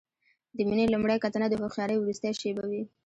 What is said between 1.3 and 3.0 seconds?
د هوښیارۍ وروستۍ شېبه وي.